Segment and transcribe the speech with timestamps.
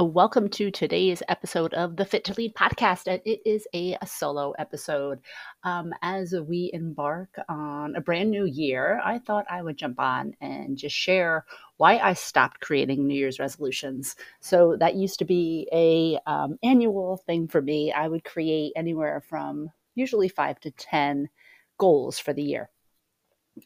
[0.00, 3.08] Welcome to today's episode of the Fit to Lead podcast.
[3.08, 5.18] And it is a, a solo episode.
[5.64, 10.36] Um, as we embark on a brand new year, I thought I would jump on
[10.40, 11.44] and just share
[11.78, 14.14] why I stopped creating New Year's resolutions.
[14.38, 17.90] So that used to be a um, annual thing for me.
[17.90, 21.28] I would create anywhere from usually five to ten
[21.76, 22.70] goals for the year,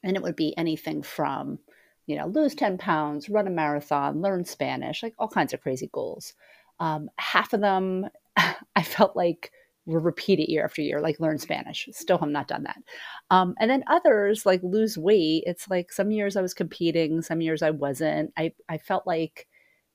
[0.02, 1.58] and it would be anything from
[2.06, 5.88] you know, lose 10 pounds, run a marathon, learn Spanish, like all kinds of crazy
[5.92, 6.34] goals.
[6.80, 8.06] Um, half of them
[8.36, 9.52] I felt like
[9.84, 11.88] were repeated year after year, like learn Spanish.
[11.92, 12.78] Still have not done that.
[13.30, 15.44] Um, and then others like lose weight.
[15.46, 18.32] It's like some years I was competing, some years I wasn't.
[18.36, 19.48] I, I felt like,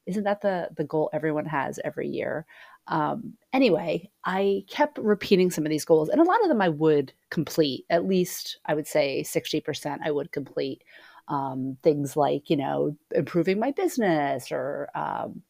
[0.05, 2.45] isn't that the, the goal everyone has every year?
[2.87, 6.69] Um, anyway, I kept repeating some of these goals, and a lot of them I
[6.69, 7.85] would complete.
[7.89, 10.83] At least I would say 60% I would complete
[11.27, 15.41] um, things like, you know, improving my business or, um,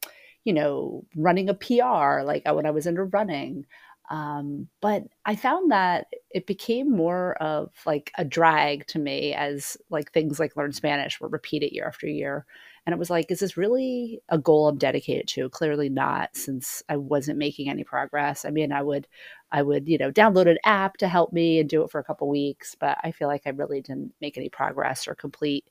[0.44, 3.66] you know, running a PR, like when I was into running.
[4.10, 9.76] Um, but I found that it became more of like a drag to me as
[9.90, 12.46] like things like learn Spanish were repeated year after year.
[12.86, 15.50] And it was like, is this really a goal I'm dedicated to?
[15.50, 18.46] Clearly not, since I wasn't making any progress.
[18.46, 19.08] I mean, I would,
[19.52, 22.04] I would, you know, download an app to help me and do it for a
[22.04, 25.66] couple weeks, but I feel like I really didn't make any progress or complete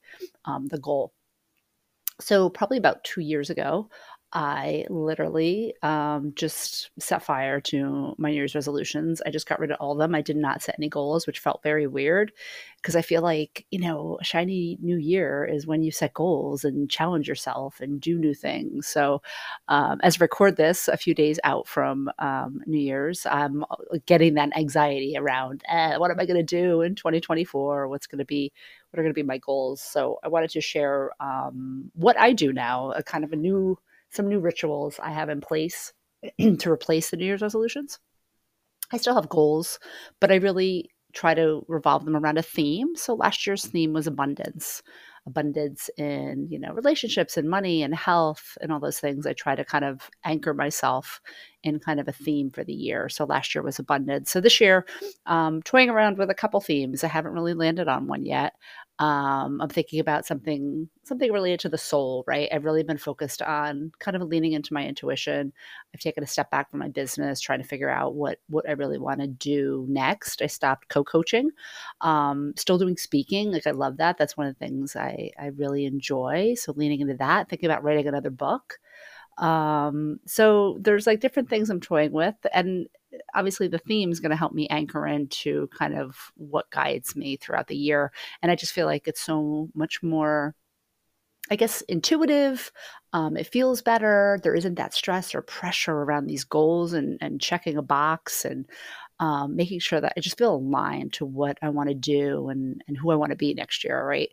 [0.44, 1.12] um, the goal.
[2.20, 3.90] So probably about two years ago,
[4.32, 9.22] I literally um, just set fire to my New Year's resolutions.
[9.24, 10.14] I just got rid of all of them.
[10.14, 12.32] I did not set any goals, which felt very weird
[12.82, 16.64] because I feel like, you know, a shiny new year is when you set goals
[16.64, 18.86] and challenge yourself and do new things.
[18.88, 19.22] So,
[19.68, 23.76] um, as I record this a few days out from um, New Year's, I'm uh,
[24.06, 27.88] getting that anxiety around eh, what am I going to do in 2024?
[27.88, 28.52] What's going to be
[28.90, 29.80] what are going to be my goals?
[29.80, 33.78] So, I wanted to share um, what I do now, a kind of a new
[34.16, 35.92] some new rituals I have in place
[36.40, 37.98] to replace the New Year's resolutions.
[38.92, 39.78] I still have goals,
[40.20, 42.94] but I really try to revolve them around a theme.
[42.94, 44.82] So last year's theme was abundance.
[45.26, 49.26] Abundance in, you know, relationships and money and health and all those things.
[49.26, 51.20] I try to kind of anchor myself
[51.66, 53.08] in kind of a theme for the year.
[53.08, 54.30] So last year was abundance.
[54.30, 54.86] So this year,
[55.26, 57.04] um, toying around with a couple themes.
[57.04, 58.54] I haven't really landed on one yet
[58.98, 62.48] um, I'm thinking about something something related to the soul, right?
[62.50, 65.52] I've really been focused on kind of leaning into my intuition.
[65.94, 68.72] I've taken a step back from my business, trying to figure out what what I
[68.72, 70.40] really want to do next.
[70.40, 71.50] I stopped co-coaching,
[72.00, 73.52] um, still doing speaking.
[73.52, 74.16] Like I love that.
[74.16, 76.54] That's one of the things I I really enjoy.
[76.56, 78.78] So leaning into that, thinking about writing another book.
[79.38, 82.86] Um, so there's like different things I'm toying with, and
[83.34, 87.36] obviously the theme is going to help me anchor into kind of what guides me
[87.36, 88.12] throughout the year.
[88.42, 90.54] And I just feel like it's so much more
[91.50, 92.72] I guess intuitive.
[93.12, 94.40] Um, it feels better.
[94.42, 98.66] There isn't that stress or pressure around these goals and, and checking a box and
[99.18, 102.82] um, making sure that I just feel aligned to what I want to do and,
[102.86, 104.06] and who I want to be next year.
[104.06, 104.30] Right.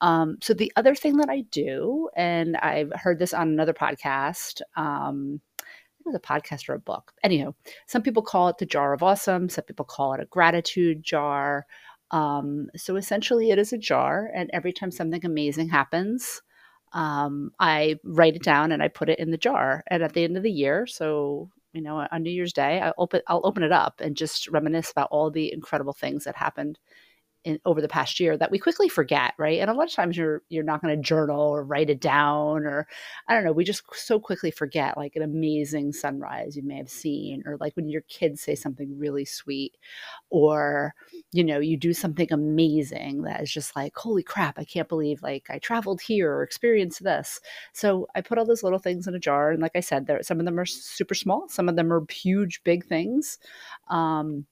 [0.00, 4.60] Um, so the other thing that I do, and I've heard this on another podcast,
[4.76, 7.12] um, it was a podcast or a book.
[7.22, 7.54] Anyhow,
[7.86, 9.48] some people call it the jar of awesome.
[9.48, 11.66] Some people call it a gratitude jar.
[12.10, 16.42] Um, so essentially, it is a jar, and every time something amazing happens,
[16.92, 19.82] um, I write it down and I put it in the jar.
[19.88, 22.92] And at the end of the year, so you know, on New Year's Day, I
[22.98, 26.78] open I'll open it up and just reminisce about all the incredible things that happened
[27.44, 29.60] in, over the past year that we quickly forget, right?
[29.60, 32.64] And a lot of times you're you're not going to journal or write it down,
[32.64, 32.86] or
[33.28, 33.52] I don't know.
[33.52, 37.74] We just so quickly forget like an amazing sunrise you may have seen, or like
[37.76, 39.76] when your kids say something really sweet,
[40.30, 40.94] or
[41.32, 45.22] you know you do something amazing that is just like holy crap, I can't believe
[45.22, 47.40] like I traveled here or experienced this.
[47.72, 50.22] So I put all those little things in a jar, and like I said, there
[50.22, 53.38] some of them are super small, some of them are huge, big things.
[53.88, 54.46] Um,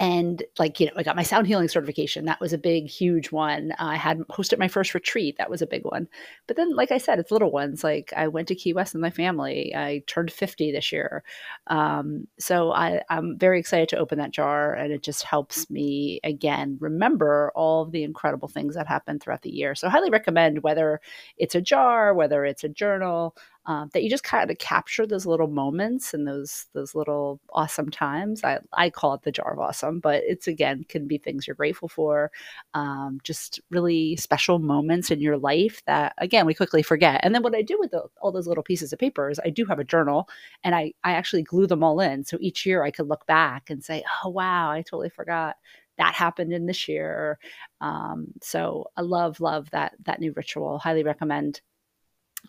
[0.00, 2.24] and like you know i got my sound healing certification.
[2.24, 3.72] That was a big huge one.
[3.78, 5.36] I had hosted my first retreat.
[5.38, 6.08] That was a big one.
[6.46, 7.84] But then like i said it's little ones.
[7.84, 9.72] Like i went to key west with my family.
[9.74, 11.22] I turned 50 this year.
[11.68, 16.20] Um, so I, i'm very excited to open that jar and it just helps me
[16.24, 19.74] again remember all of the incredible things that happened throughout the year.
[19.74, 21.00] So I highly recommend whether
[21.38, 25.26] it's a jar whether it's a journal um, that you just kind of capture those
[25.26, 28.44] little moments and those those little awesome times.
[28.44, 31.56] I, I call it the jar of awesome, but it's again can be things you're
[31.56, 32.30] grateful for,
[32.74, 37.20] um, just really special moments in your life that again we quickly forget.
[37.22, 39.50] And then what I do with the, all those little pieces of paper is I
[39.50, 40.28] do have a journal,
[40.62, 42.24] and I I actually glue them all in.
[42.24, 45.56] So each year I could look back and say, oh wow, I totally forgot
[45.98, 47.38] that happened in this year.
[47.80, 50.78] Um, so I love love that that new ritual.
[50.78, 51.60] Highly recommend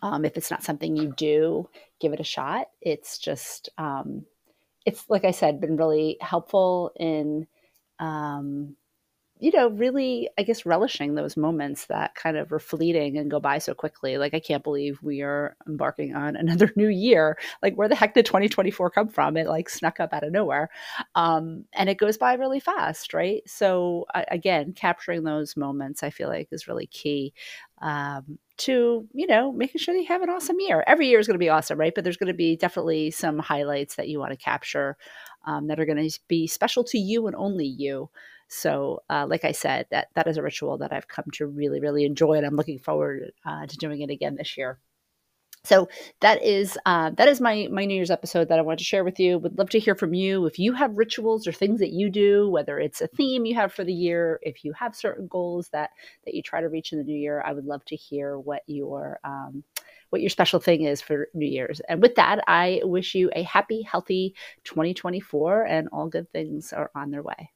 [0.01, 1.69] Um, if it's not something you do,
[2.00, 2.68] give it a shot.
[2.81, 4.25] It's just, um,
[4.86, 7.47] it's like I said, been really helpful in
[8.00, 8.75] um,
[9.39, 13.42] you know, really, I guess, relishing those moments that kind of are fleeting and go
[13.42, 14.18] by so quickly.
[14.18, 17.38] Like, I can't believe we are embarking on another new year.
[17.62, 19.36] Like, where the heck did 2024 come from?
[19.36, 20.69] It like snuck up out of nowhere.
[21.15, 23.41] Um, and it goes by really fast, right?
[23.45, 27.33] So, uh, again, capturing those moments, I feel like, is really key
[27.81, 30.84] um, to, you know, making sure that you have an awesome year.
[30.88, 31.94] Every year is going to be awesome, right?
[31.94, 34.98] But there's going to be definitely some highlights that you want to capture
[35.46, 38.10] um, that are going to be special to you and only you.
[38.48, 41.80] So, uh, like I said, that that is a ritual that I've come to really,
[41.80, 44.80] really enjoy, and I'm looking forward uh, to doing it again this year.
[45.65, 45.89] So
[46.21, 49.03] that is uh, that is my my New Year's episode that I wanted to share
[49.03, 49.38] with you.
[49.39, 52.50] Would love to hear from you if you have rituals or things that you do,
[52.50, 55.91] whether it's a theme you have for the year, if you have certain goals that
[56.25, 57.41] that you try to reach in the new year.
[57.45, 59.63] I would love to hear what your um,
[60.09, 61.81] what your special thing is for New Year's.
[61.89, 66.91] And with that, I wish you a happy, healthy 2024, and all good things are
[66.95, 67.51] on their way.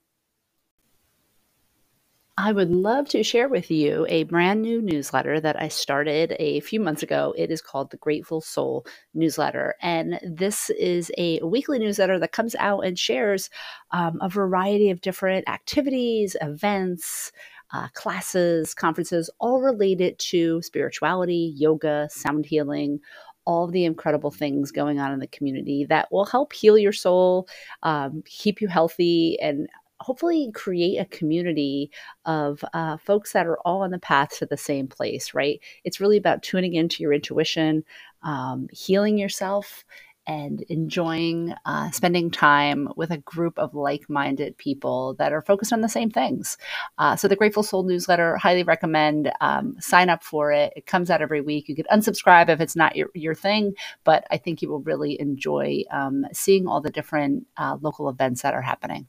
[2.41, 6.61] I would love to share with you a brand new newsletter that I started a
[6.61, 7.33] few months ago.
[7.37, 9.75] It is called the Grateful Soul Newsletter.
[9.81, 13.49] And this is a weekly newsletter that comes out and shares
[13.91, 17.33] um, a variety of different activities, events,
[17.73, 23.01] uh, classes, conferences, all related to spirituality, yoga, sound healing,
[23.43, 27.49] all the incredible things going on in the community that will help heal your soul,
[27.83, 29.67] um, keep you healthy, and
[30.01, 31.91] hopefully create a community
[32.25, 35.59] of uh, folks that are all on the path to the same place, right?
[35.83, 37.83] It's really about tuning into your intuition,
[38.23, 39.83] um, healing yourself,
[40.27, 45.73] and enjoying uh, spending time with a group of like minded people that are focused
[45.73, 46.55] on the same things.
[46.99, 49.31] Uh, so, the Grateful Soul newsletter, highly recommend.
[49.41, 50.71] Um, sign up for it.
[50.75, 51.67] It comes out every week.
[51.67, 53.73] You could unsubscribe if it's not your, your thing,
[54.03, 58.43] but I think you will really enjoy um, seeing all the different uh, local events
[58.43, 59.07] that are happening.